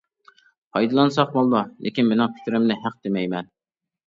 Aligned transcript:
پايدىلانساق 0.77 1.29
بولىدۇ، 1.35 1.61
لېكىن 1.89 2.09
مېنىڭ 2.13 2.33
پىكرىمنى 2.39 2.79
ھەق 2.87 2.97
دېمەيمەن. 3.05 3.53